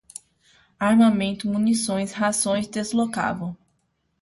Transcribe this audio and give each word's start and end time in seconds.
armamentos, 0.79 1.45
munições, 1.47 2.11
rações, 2.11 2.65
deslocavam 2.65 3.55